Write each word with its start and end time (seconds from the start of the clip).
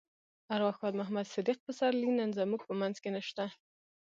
ارواښاد 0.55 0.93
محمد 0.99 1.25
صديق 1.35 1.57
پسرلی 1.65 2.11
نن 2.19 2.29
زموږ 2.39 2.61
په 2.67 2.73
منځ 2.81 2.95
کې 3.03 3.09
نشته. 3.17 3.45